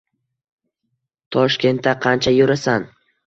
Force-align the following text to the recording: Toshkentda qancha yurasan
Toshkentda 1.35 1.93
qancha 2.07 2.35
yurasan 2.39 2.89